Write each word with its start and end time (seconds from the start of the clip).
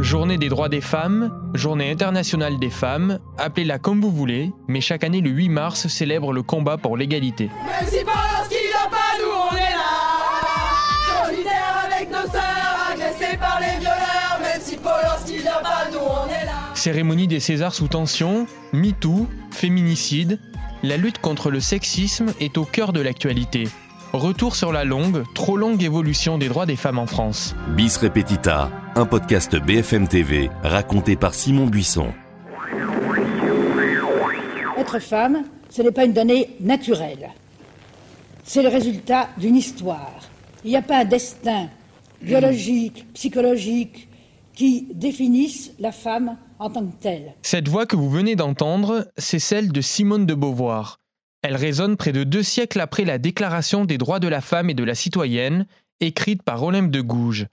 Journée 0.00 0.38
des 0.38 0.48
droits 0.48 0.70
des 0.70 0.80
femmes, 0.80 1.30
Journée 1.52 1.90
internationale 1.90 2.58
des 2.58 2.70
femmes, 2.70 3.18
appelez-la 3.36 3.78
comme 3.78 4.00
vous 4.00 4.10
voulez, 4.10 4.50
mais 4.66 4.80
chaque 4.80 5.04
année 5.04 5.20
le 5.20 5.28
8 5.28 5.50
mars 5.50 5.88
célèbre 5.88 6.32
le 6.32 6.42
combat 6.42 6.78
pour 6.78 6.96
l'égalité. 6.96 7.50
Même 7.66 7.86
si 7.86 7.98
Polanski 7.98 8.54
n'a 8.72 8.88
pas, 8.88 9.18
nous 9.20 9.30
on 9.50 9.56
est 9.56 9.60
là 9.60 11.26
Solidaires 11.26 11.86
avec 11.92 12.10
nos 12.10 12.32
sœurs, 12.32 12.88
agressées 12.92 13.36
par 13.36 13.60
les 13.60 13.78
violeurs 13.78 14.38
Même 14.40 14.60
si 14.62 14.76
Polanski 14.76 15.44
n'a 15.44 15.60
pas, 15.60 15.90
nous 15.92 15.98
on 15.98 16.26
est 16.28 16.46
là 16.46 16.74
Cérémonie 16.74 17.28
des 17.28 17.40
Césars 17.40 17.74
sous 17.74 17.88
tension, 17.88 18.46
MeToo, 18.72 19.28
féminicide, 19.50 20.38
la 20.82 20.96
lutte 20.96 21.18
contre 21.18 21.50
le 21.50 21.60
sexisme 21.60 22.32
est 22.40 22.56
au 22.56 22.64
cœur 22.64 22.94
de 22.94 23.00
l'actualité. 23.00 23.68
Retour 24.12 24.56
sur 24.56 24.72
la 24.72 24.84
longue, 24.84 25.22
trop 25.34 25.56
longue 25.56 25.84
évolution 25.84 26.36
des 26.36 26.48
droits 26.48 26.66
des 26.66 26.74
femmes 26.74 26.98
en 26.98 27.06
France. 27.06 27.54
Bis 27.76 27.96
Repetita, 27.96 28.68
un 28.96 29.06
podcast 29.06 29.54
BFM 29.54 30.08
TV 30.08 30.50
raconté 30.64 31.14
par 31.14 31.32
Simon 31.32 31.66
Buisson. 31.66 32.08
Être 34.76 34.98
femme, 34.98 35.44
ce 35.68 35.82
n'est 35.82 35.92
pas 35.92 36.06
une 36.06 36.12
donnée 36.12 36.56
naturelle. 36.58 37.30
C'est 38.42 38.64
le 38.64 38.68
résultat 38.68 39.28
d'une 39.38 39.54
histoire. 39.54 40.18
Il 40.64 40.70
n'y 40.70 40.76
a 40.76 40.82
pas 40.82 40.98
un 40.98 41.04
destin 41.04 41.68
biologique, 42.20 43.06
psychologique 43.14 44.08
qui 44.54 44.88
définisse 44.92 45.70
la 45.78 45.92
femme 45.92 46.36
en 46.58 46.68
tant 46.68 46.84
que 46.84 47.00
telle. 47.00 47.34
Cette 47.42 47.68
voix 47.68 47.86
que 47.86 47.94
vous 47.94 48.10
venez 48.10 48.34
d'entendre, 48.34 49.06
c'est 49.16 49.38
celle 49.38 49.70
de 49.70 49.80
Simone 49.80 50.26
de 50.26 50.34
Beauvoir. 50.34 50.99
Elle 51.42 51.56
résonne 51.56 51.96
près 51.96 52.12
de 52.12 52.24
deux 52.24 52.42
siècles 52.42 52.80
après 52.80 53.04
la 53.04 53.18
Déclaration 53.18 53.84
des 53.84 53.98
droits 53.98 54.20
de 54.20 54.28
la 54.28 54.40
femme 54.40 54.68
et 54.68 54.74
de 54.74 54.84
la 54.84 54.94
citoyenne, 54.94 55.66
écrite 56.00 56.42
par 56.42 56.62
Olympe 56.62 56.90
de 56.90 57.00
Gouges. 57.00 57.46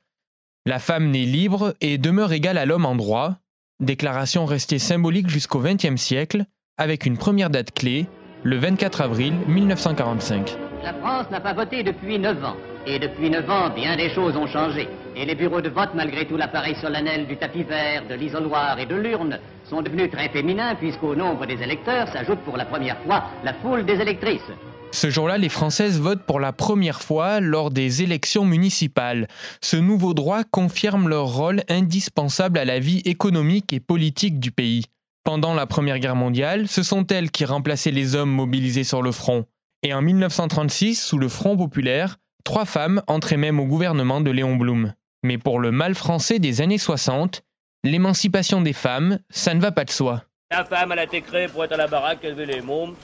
La 0.66 0.80
femme 0.80 1.12
naît 1.12 1.24
libre 1.24 1.74
et 1.80 1.98
demeure 1.98 2.34
égale 2.34 2.58
à 2.58 2.66
l'homme 2.66 2.86
en 2.86 2.96
droit, 2.96 3.38
déclaration 3.80 4.46
restée 4.46 4.80
symbolique 4.80 5.30
jusqu'au 5.30 5.60
XXe 5.60 5.96
siècle, 5.96 6.46
avec 6.78 7.06
une 7.06 7.18
première 7.18 7.50
date 7.50 7.72
clé, 7.72 8.08
le 8.44 8.58
24 8.58 9.02
avril 9.02 9.34
1945. 9.48 10.58
La 10.84 10.94
France 10.94 11.30
n'a 11.32 11.40
pas 11.40 11.54
voté 11.54 11.84
depuis 11.84 12.20
9 12.20 12.44
ans. 12.44 12.58
Et 12.90 13.00
depuis 13.00 13.30
9 13.30 13.50
ans, 13.50 13.70
bien 13.76 13.98
des 13.98 14.10
choses 14.12 14.38
ont 14.38 14.48
changé. 14.48 14.88
Et 15.14 15.26
les 15.26 15.36
bureaux 15.36 15.60
de 15.60 15.68
vote, 15.68 15.90
malgré 15.94 16.26
tout 16.26 16.38
l'appareil 16.38 16.74
solennel 16.76 17.28
du 17.28 17.36
tapis 17.36 17.64
vert, 17.64 18.08
de 18.08 18.16
l'isoloir 18.16 18.80
et 18.80 18.86
de 18.86 18.96
l'urne, 18.96 19.40
sont 19.66 19.82
devenus 19.82 20.10
très 20.10 20.30
féminins 20.30 20.74
puisqu'au 20.76 21.14
nombre 21.14 21.46
des 21.46 21.62
électeurs 21.62 22.08
s'ajoute 22.08 22.40
pour 22.46 22.56
la 22.56 22.64
première 22.64 22.98
fois 23.00 23.26
la 23.44 23.54
foule 23.56 23.86
des 23.86 23.96
électrices. 23.96 24.50
Ce 24.92 25.10
jour-là, 25.10 25.38
les 25.38 25.50
Françaises 25.50 26.00
votent 26.00 26.24
pour 26.24 26.40
la 26.40 26.54
première 26.54 27.02
fois 27.02 27.42
lors 27.42 27.72
des 27.72 28.04
élections 28.04 28.46
municipales. 28.46 29.28
Ce 29.60 29.76
nouveau 29.76 30.14
droit 30.14 30.46
confirme 30.46 31.10
leur 31.10 31.26
rôle 31.26 31.64
indispensable 31.68 32.58
à 32.58 32.64
la 32.64 32.80
vie 32.80 33.02
économique 33.04 33.74
et 33.74 33.82
politique 33.82 34.40
du 34.40 34.52
pays. 34.52 34.86
Pendant 35.26 35.54
la 35.54 35.68
Première 35.68 36.00
Guerre 36.00 36.16
mondiale, 36.16 36.70
ce 36.70 36.84
sont 36.84 37.06
elles 37.08 37.32
qui 37.32 37.44
remplaçaient 37.44 37.92
les 37.92 38.16
hommes 38.16 38.32
mobilisés 38.32 38.86
sur 38.86 39.02
le 39.02 39.12
front. 39.12 39.44
Et 39.84 39.94
en 39.94 40.02
1936, 40.02 40.96
sous 40.96 41.18
le 41.18 41.28
Front 41.28 41.58
populaire, 41.58 42.18
trois 42.48 42.64
femmes 42.64 43.02
entraient 43.08 43.36
même 43.36 43.60
au 43.60 43.66
gouvernement 43.66 44.22
de 44.22 44.32
Léon 44.32 44.56
Blum. 44.56 44.94
Mais 45.22 45.38
pour 45.38 45.60
le 45.60 45.70
mal 45.70 45.96
français 45.96 46.40
des 46.40 46.62
années 46.62 46.78
60, 46.78 47.44
l'émancipation 47.84 48.62
des 48.62 48.72
femmes, 48.72 49.20
ça 49.30 49.54
ne 49.54 49.60
va 49.60 49.74
pas 49.74 49.84
de 49.84 49.90
soi. 49.90 50.24
La 50.50 50.64
femme, 50.64 50.94
elle 50.94 51.00
a 51.00 51.04
été 51.04 51.20
créée 51.20 51.50
pour 51.50 51.66
être 51.66 51.74
à 51.74 51.78
la 51.78 51.88
baraque, 51.88 52.24
élever 52.24 52.46
les 52.46 52.62
mômes, 52.62 52.96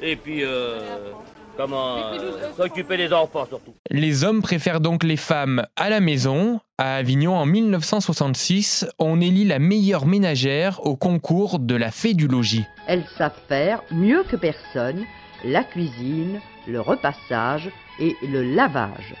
et 0.00 0.16
puis, 0.16 0.42
euh, 0.42 0.80
comment, 1.58 1.98
euh, 1.98 2.52
s'occuper 2.56 2.96
des 2.96 3.12
enfants 3.12 3.44
surtout. 3.44 3.74
Les 3.90 4.24
hommes 4.24 4.40
préfèrent 4.40 4.80
donc 4.80 5.04
les 5.04 5.18
femmes 5.18 5.66
à 5.76 5.90
la 5.90 6.00
maison. 6.00 6.60
À 6.78 6.96
Avignon, 6.96 7.36
en 7.36 7.44
1966, 7.44 8.86
on 8.98 9.20
élit 9.20 9.44
la 9.44 9.58
meilleure 9.58 10.06
ménagère 10.06 10.80
au 10.86 10.96
concours 10.96 11.58
de 11.58 11.74
la 11.74 11.90
fée 11.90 12.14
du 12.14 12.28
logis. 12.28 12.64
Elles 12.86 13.04
savent 13.18 13.38
faire 13.46 13.82
mieux 13.90 14.22
que 14.22 14.36
personne 14.36 15.04
la 15.44 15.64
cuisine, 15.64 16.40
le 16.66 16.80
repassage 16.80 17.70
et 18.00 18.16
le 18.22 18.42
lavage. 18.42 19.14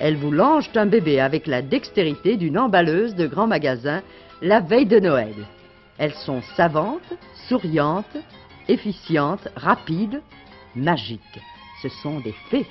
Elles 0.00 0.16
vous 0.16 0.30
langent 0.30 0.68
un 0.74 0.86
bébé 0.86 1.20
avec 1.20 1.46
la 1.46 1.62
dextérité 1.62 2.36
d'une 2.36 2.58
emballeuse 2.58 3.14
de 3.14 3.26
grand 3.26 3.46
magasin 3.46 4.02
la 4.42 4.60
veille 4.60 4.86
de 4.86 4.98
Noël. 4.98 5.34
Elles 5.98 6.14
sont 6.14 6.42
savantes, 6.56 7.14
souriantes, 7.48 8.16
efficientes, 8.68 9.48
rapides, 9.56 10.20
magiques. 10.74 11.40
Ce 11.82 11.88
sont 11.88 12.20
des 12.20 12.34
fées. 12.50 12.66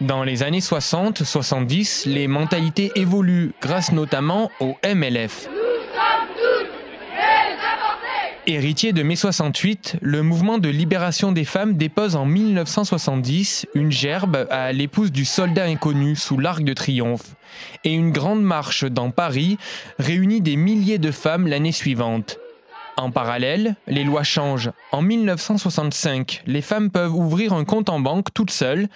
Dans 0.00 0.22
les 0.22 0.44
années 0.44 0.60
60-70, 0.60 2.08
les 2.08 2.28
mentalités 2.28 2.92
évoluent 2.94 3.52
grâce 3.60 3.90
notamment 3.90 4.50
au 4.60 4.76
MLF. 4.84 5.48
Héritier 8.50 8.94
de 8.94 9.02
mai 9.02 9.14
68, 9.14 9.96
le 10.00 10.22
mouvement 10.22 10.56
de 10.56 10.70
libération 10.70 11.32
des 11.32 11.44
femmes 11.44 11.74
dépose 11.74 12.16
en 12.16 12.24
1970 12.24 13.66
une 13.74 13.92
gerbe 13.92 14.46
à 14.48 14.72
l'épouse 14.72 15.12
du 15.12 15.26
soldat 15.26 15.64
inconnu 15.64 16.16
sous 16.16 16.38
l'Arc 16.38 16.62
de 16.62 16.72
Triomphe. 16.72 17.34
Et 17.84 17.92
une 17.92 18.10
grande 18.10 18.40
marche 18.40 18.84
dans 18.84 19.10
Paris 19.10 19.58
réunit 19.98 20.40
des 20.40 20.56
milliers 20.56 20.96
de 20.96 21.10
femmes 21.10 21.46
l'année 21.46 21.72
suivante. 21.72 22.38
En 22.96 23.10
parallèle, 23.10 23.76
les 23.86 24.02
lois 24.02 24.22
changent. 24.22 24.70
En 24.92 25.02
1965, 25.02 26.44
les 26.46 26.62
femmes 26.62 26.90
peuvent 26.90 27.14
ouvrir 27.14 27.52
un 27.52 27.66
compte 27.66 27.90
en 27.90 28.00
banque 28.00 28.32
toutes 28.32 28.50
seules 28.50 28.88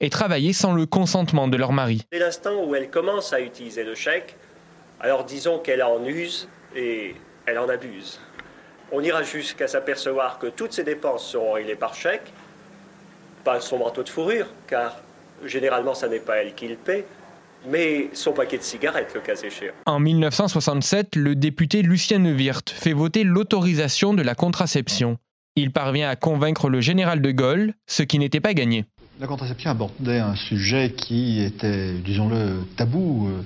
et 0.00 0.10
travailler 0.10 0.52
sans 0.52 0.74
le 0.74 0.84
consentement 0.84 1.48
de 1.48 1.56
leur 1.56 1.72
mari. 1.72 2.02
Dès 2.12 2.18
l'instant 2.18 2.62
où 2.62 2.74
elle 2.74 2.90
commence 2.90 3.32
à 3.32 3.40
utiliser 3.40 3.84
le 3.84 3.94
chèque, 3.94 4.36
alors 5.00 5.24
disons 5.24 5.60
qu'elle 5.60 5.82
en 5.82 6.04
use 6.04 6.46
et 6.76 7.14
elle 7.46 7.58
en 7.58 7.70
abuse. 7.70 8.20
On 8.92 9.00
ira 9.02 9.22
jusqu'à 9.22 9.68
s'apercevoir 9.68 10.38
que 10.38 10.46
toutes 10.46 10.72
ses 10.72 10.84
dépenses 10.84 11.26
seront 11.30 11.52
réglées 11.52 11.74
par 11.76 11.94
chèque, 11.94 12.32
pas 13.44 13.60
son 13.60 13.78
manteau 13.78 14.02
de 14.02 14.08
fourrure, 14.08 14.46
car 14.66 14.96
généralement 15.44 15.94
ça 15.94 16.08
n'est 16.08 16.18
pas 16.20 16.36
elle 16.38 16.54
qui 16.54 16.68
le 16.68 16.76
paie, 16.76 17.04
mais 17.68 18.08
son 18.12 18.32
paquet 18.32 18.56
de 18.58 18.62
cigarettes, 18.62 19.12
le 19.14 19.20
cas 19.20 19.34
échéant. 19.34 19.74
En 19.86 20.00
1967, 20.00 21.16
le 21.16 21.34
député 21.34 21.82
Lucien 21.82 22.18
Neuwirth 22.18 22.70
fait 22.70 22.92
voter 22.92 23.24
l'autorisation 23.24 24.14
de 24.14 24.22
la 24.22 24.34
contraception. 24.34 25.18
Il 25.56 25.72
parvient 25.72 26.08
à 26.08 26.16
convaincre 26.16 26.68
le 26.68 26.80
général 26.80 27.20
de 27.20 27.30
Gaulle, 27.30 27.74
ce 27.86 28.02
qui 28.02 28.18
n'était 28.18 28.40
pas 28.40 28.54
gagné. 28.54 28.84
La 29.20 29.26
contraception 29.26 29.72
abordait 29.72 30.20
un 30.20 30.36
sujet 30.36 30.92
qui 30.96 31.42
était, 31.44 31.94
disons-le, 31.94 32.60
tabou. 32.76 33.28
euh, 33.28 33.42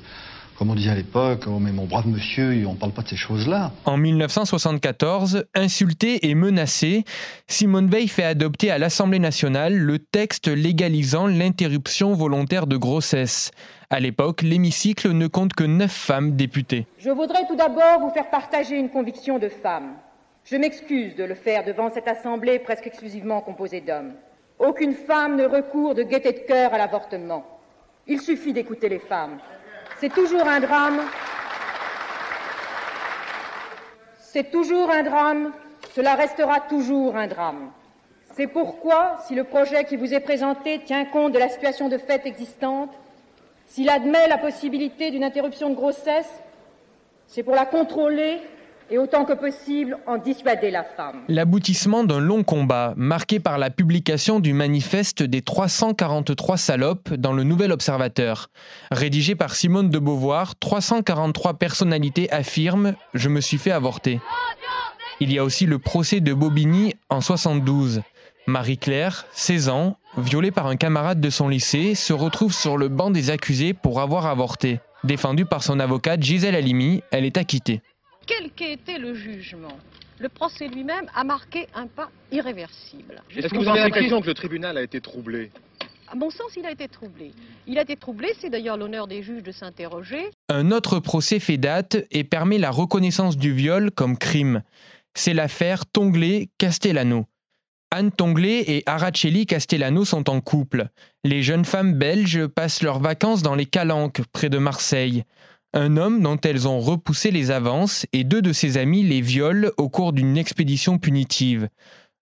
Comme 0.63 0.71
on 0.71 0.75
disait 0.77 0.91
à 0.91 0.95
l'époque, 0.95 1.43
oh, 1.49 1.59
mais 1.59 1.73
mon 1.73 1.87
brave 1.87 2.07
monsieur, 2.07 2.65
on 2.69 2.75
ne 2.75 2.79
parle 2.79 2.93
pas 2.93 3.03
de 3.03 3.09
ces 3.09 3.17
choses-là. 3.17 3.73
En 3.85 3.97
1974, 3.97 5.45
insultée 5.57 6.31
et 6.31 6.37
menacée, 6.37 7.03
Simone 7.49 7.89
Veil 7.89 8.07
fait 8.07 8.23
adopter 8.23 8.71
à 8.71 8.79
l'Assemblée 8.79 9.19
nationale 9.19 9.77
le 9.77 9.99
texte 9.99 10.47
légalisant 10.47 11.27
l'interruption 11.27 12.15
volontaire 12.15 12.69
de 12.69 12.77
grossesse. 12.77 13.51
À 13.91 13.99
l'époque, 13.99 14.43
l'hémicycle 14.43 15.11
ne 15.11 15.27
compte 15.27 15.53
que 15.55 15.65
neuf 15.65 15.91
femmes 15.91 16.37
députées. 16.37 16.87
Je 17.01 17.11
voudrais 17.11 17.45
tout 17.49 17.57
d'abord 17.57 17.99
vous 17.99 18.11
faire 18.11 18.31
partager 18.31 18.77
une 18.77 18.91
conviction 18.91 19.41
de 19.41 19.49
femme. 19.49 19.95
Je 20.45 20.55
m'excuse 20.55 21.17
de 21.17 21.25
le 21.25 21.35
faire 21.35 21.65
devant 21.65 21.91
cette 21.91 22.07
assemblée 22.07 22.61
presque 22.61 22.87
exclusivement 22.87 23.41
composée 23.41 23.81
d'hommes. 23.81 24.13
Aucune 24.61 24.95
femme 24.95 25.35
ne 25.35 25.45
recourt 25.45 25.97
de 25.97 26.05
gaieté 26.05 26.31
de 26.31 26.47
cœur 26.47 26.73
à 26.73 26.79
l'avortement. 26.79 27.45
Il 28.07 28.21
suffit 28.21 28.53
d'écouter 28.53 28.89
les 28.89 29.01
femmes. 29.01 29.41
C'est 30.03 30.13
toujours 30.13 30.49
un 30.49 30.59
drame. 30.59 31.01
C'est 34.19 34.51
toujours 34.51 34.91
un 34.91 35.05
drame. 35.05 35.53
Cela 35.95 36.17
restera 36.17 36.59
toujours 36.59 37.15
un 37.15 37.29
drame. 37.29 37.71
C'est 38.35 38.49
pourquoi, 38.49 39.19
si 39.29 39.37
le 39.37 39.45
projet 39.45 39.85
qui 39.85 39.95
vous 39.95 40.13
est 40.13 40.19
présenté 40.19 40.81
tient 40.81 41.05
compte 41.05 41.31
de 41.31 41.39
la 41.39 41.49
situation 41.49 41.89
de 41.89 41.99
fait 41.99 42.27
existante, 42.27 42.91
s'il 43.69 43.89
admet 43.89 44.27
la 44.27 44.39
possibilité 44.39 45.13
d'une 45.13 45.23
interruption 45.23 45.71
de 45.71 45.77
grossesse, 45.77 46.33
c'est 47.29 47.45
pour 47.45 47.55
la 47.55 47.65
contrôler 47.65 48.41
et 48.91 48.99
autant 48.99 49.25
que 49.25 49.33
possible 49.33 49.99
en 50.07 50.19
dissuader 50.19 50.71
la 50.71 50.85
femme. 50.85 51.23
L'aboutissement 51.29 52.05
d'un 52.05 52.21
long 52.21 52.43
combat, 52.43 52.95
marqué 52.97 53.41
par 53.41 53.59
la 53.59 53.71
publication 53.71 54.41
du 54.41 54.53
manifeste 54.53 55.23
des 55.23 55.43
343 55.43 56.57
salopes 56.57 57.13
dans 57.15 57.33
le 57.33 57.45
Nouvel 57.45 57.73
Observateur. 57.73 58.49
Rédigé 58.91 59.35
par 59.35 59.55
Simone 59.55 59.91
de 59.91 59.99
Beauvoir, 59.99 60.57
343 60.57 61.55
personnalités 61.55 62.31
affirment⁇ 62.33 62.89
Je 63.15 63.29
me 63.29 63.41
suis 63.41 63.59
fait 63.59 63.73
avorter⁇ 63.73 64.17
Il 65.21 65.33
y 65.33 65.39
a 65.39 65.45
aussi 65.45 65.67
le 65.67 65.79
procès 65.79 66.21
de 66.21 66.33
Bobigny 66.35 66.95
en 67.09 67.21
72. 67.21 68.03
Marie-Claire, 68.47 69.27
16 69.33 69.69
ans, 69.69 69.97
violée 70.19 70.51
par 70.51 70.67
un 70.67 70.77
camarade 70.77 71.21
de 71.21 71.31
son 71.31 71.49
lycée, 71.49 71.95
se 71.95 72.13
retrouve 72.13 72.53
sur 72.53 72.77
le 72.77 72.89
banc 72.89 73.11
des 73.11 73.31
accusés 73.31 73.73
pour 73.73 74.01
avoir 74.01 74.27
avorté. 74.27 74.81
Défendue 75.05 75.47
par 75.47 75.63
son 75.63 75.81
avocate 75.81 76.23
Gisèle 76.23 76.55
Halimi, 76.55 77.03
elle 77.11 77.25
est 77.25 77.37
acquittée. 77.37 77.83
Quel 78.27 78.51
qu'ait 78.51 78.73
été 78.73 78.99
le 78.99 79.15
jugement, 79.15 79.77
le 80.19 80.29
procès 80.29 80.69
lui-même 80.69 81.07
a 81.15 81.25
marqué 81.25 81.67
un 81.75 81.87
pas 81.87 82.11
irréversible. 82.31 83.23
Est-ce 83.37 83.49
que 83.49 83.57
vous 83.57 83.69
avez 83.69 83.81
l'impression 83.81 84.21
que 84.21 84.27
le 84.27 84.35
tribunal 84.35 84.77
a 84.77 84.83
été 84.83 85.01
troublé? 85.01 85.51
À 86.09 86.15
mon 86.15 86.31
sens, 86.31 86.53
il 86.57 86.67
a 86.67 86.71
été 86.71 86.89
troublé. 86.89 87.33
Il 87.67 87.79
a 87.79 87.83
été 87.83 87.97
troublé, 87.97 88.29
c'est 88.39 88.51
d'ailleurs 88.51 88.77
l'honneur 88.77 89.07
des 89.07 89.23
juges 89.23 89.43
de 89.43 89.51
s'interroger. 89.51 90.31
Un 90.51 90.71
autre 90.71 91.01
procès 91.01 91.39
fait 91.39 91.57
date 91.57 91.97
et 92.11 92.23
permet 92.23 92.59
la 92.59 92.71
reconnaissance 92.71 93.37
du 93.37 93.53
viol 93.53 93.91
comme 93.91 94.19
crime. 94.19 94.63
C'est 95.15 95.35
l'affaire 95.35 95.87
Tonglé-Castellano. 95.87 97.27
Anne 97.91 98.11
Tonglé 98.11 98.65
et 98.69 98.83
Araceli 98.87 99.45
Castellano 99.45 100.05
sont 100.05 100.31
en 100.31 100.41
couple. 100.41 100.89
Les 101.25 101.43
jeunes 101.43 101.65
femmes 101.65 101.95
belges 101.95 102.47
passent 102.47 102.83
leurs 102.83 103.01
vacances 103.01 103.43
dans 103.43 103.55
les 103.55 103.67
Calanques, 103.67 104.23
près 104.33 104.49
de 104.49 104.59
Marseille. 104.59 105.25
Un 105.75 105.97
homme 105.97 106.21
dont 106.21 106.39
elles 106.45 106.69
ont 106.69 106.81
repoussé 106.81 107.31
les 107.31 107.51
avances 107.51 108.07
et 108.13 108.25
deux 108.25 108.43
de 108.43 108.53
ses 108.53 108.77
amis 108.77 109.03
les 109.03 109.23
violent 109.23 109.71
au 109.79 109.89
cours 109.89 110.13
d'une 110.13 110.37
expédition 110.37 110.99
punitive. 110.99 111.69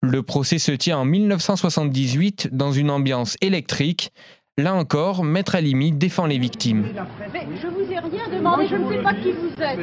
Le 0.03 0.23
procès 0.23 0.59
se 0.59 0.73
tient 0.73 0.99
en 0.99 1.07
1978 1.07 2.51
dans 2.53 2.73
une 2.73 2.91
ambiance 2.91 3.39
électrique. 3.41 4.13
Là 4.59 4.75
encore, 4.75 5.25
Maître 5.25 5.55
Alimi 5.55 5.93
défend 5.93 6.27
les 6.27 6.39
victimes. 6.39 6.89
Mais 7.33 7.47
je 7.63 7.69
vous 7.69 7.91
ai 7.91 7.99
rien 7.99 8.29
demandé, 8.37 8.67
je 8.71 8.77
ne 8.77 8.93
sais 8.93 9.03
pas 9.03 9.15
qui 9.15 9.33
vous 9.33 9.63
êtes. 9.63 9.79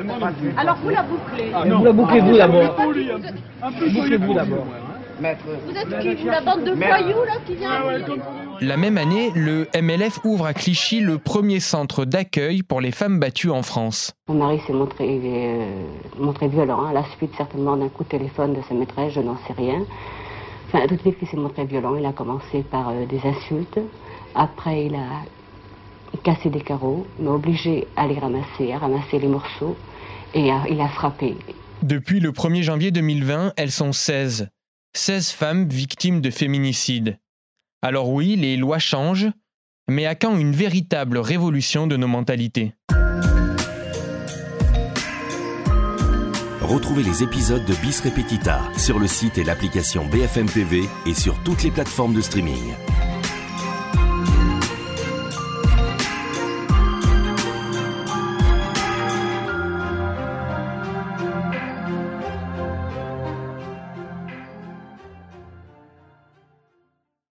Alors 0.57 0.77
vous 0.83 0.89
la 0.89 1.01
bouclez. 1.01 1.51
vous 1.75 1.83
la 1.83 1.91
bouclez 1.91 2.19
vous 2.19 2.37
d'abord. 2.37 2.77
Bouclez-vous 3.93 4.33
d'abord. 4.35 4.67
Vous 5.19 5.25
êtes 5.75 5.99
qui 6.01 6.15
Vous 6.23 6.27
la 6.27 6.41
bande 6.41 6.63
de 6.65 6.71
voyous 6.71 7.23
là 7.25 7.37
qui 7.45 7.55
vient 7.55 7.81
La 8.61 8.77
même 8.77 8.97
année, 8.97 9.31
le 9.35 9.67
MLF 9.79 10.19
ouvre 10.25 10.45
à 10.45 10.53
Clichy 10.53 10.99
le 10.99 11.17
premier 11.17 11.59
centre 11.59 12.03
d'accueil 12.05 12.63
pour 12.63 12.81
les 12.81 12.91
femmes 12.91 13.19
battues 13.19 13.49
en 13.51 13.63
France. 13.63 14.11
Mon 14.27 14.35
mari 14.35 14.59
s'est 14.67 14.73
montré, 14.73 15.19
euh, 15.23 15.83
montré 16.19 16.47
violent, 16.49 16.85
à 16.85 16.93
la 16.93 17.03
suite 17.17 17.31
certainement 17.37 17.77
d'un 17.77 17.87
coup 17.89 18.03
de 18.03 18.09
téléphone 18.09 18.53
de 18.53 18.61
sa 18.67 18.75
maîtresse, 18.75 19.13
je 19.13 19.21
n'en 19.21 19.37
sais 19.47 19.53
rien. 19.53 19.83
Enfin, 20.67 20.85
tout 20.87 20.95
de 20.95 21.01
suite, 21.01 21.17
il 21.21 21.27
s'est 21.27 21.37
montré 21.37 21.63
violent. 21.65 21.95
Il 21.95 22.05
a 22.05 22.11
commencé 22.11 22.63
par 22.69 22.89
euh, 22.89 23.05
des 23.05 23.21
insultes. 23.25 23.79
Après, 24.33 24.85
il 24.85 24.95
a 24.95 25.21
cassé 26.23 26.49
des 26.49 26.61
carreaux, 26.61 27.05
m'a 27.19 27.31
obligé 27.31 27.87
à 27.95 28.07
les 28.07 28.17
ramasser, 28.19 28.71
à 28.73 28.79
ramasser 28.79 29.19
les 29.19 29.27
morceaux, 29.27 29.75
et 30.33 30.51
à- 30.51 30.63
il 30.69 30.81
a 30.81 30.87
frappé. 30.89 31.37
Depuis 31.83 32.19
le 32.19 32.31
1er 32.31 32.63
janvier 32.63 32.91
2020, 32.91 33.53
elles 33.57 33.71
sont 33.71 33.91
16. 33.91 34.49
16 34.97 35.31
femmes 35.31 35.67
victimes 35.67 36.21
de 36.21 36.29
féminicide. 36.29 37.19
Alors 37.81 38.09
oui, 38.09 38.37
les 38.37 38.55
lois 38.55 38.79
changent, 38.79 39.29
mais 39.89 40.05
à 40.05 40.15
quand 40.15 40.37
une 40.37 40.53
véritable 40.53 41.17
révolution 41.17 41.85
de 41.85 41.97
nos 41.97 42.07
mentalités? 42.07 42.73
Retrouvez 46.61 47.03
les 47.03 47.21
épisodes 47.21 47.65
de 47.65 47.75
Bis 47.75 47.99
Repetita 48.01 48.61
sur 48.77 48.97
le 48.97 49.07
site 49.07 49.37
et 49.37 49.43
l'application 49.43 50.05
BFM 50.07 50.47
TV 50.47 50.83
et 51.05 51.13
sur 51.13 51.37
toutes 51.43 51.63
les 51.63 51.71
plateformes 51.71 52.13
de 52.13 52.21
streaming. 52.21 52.73